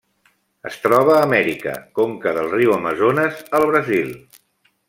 Es 0.69 0.77
troba 0.85 1.17
a 1.17 1.25
Amèrica: 1.25 1.75
conca 2.01 2.35
del 2.39 2.51
riu 2.57 2.75
Amazones 2.79 3.47
al 3.59 3.71
Brasil. 3.75 4.15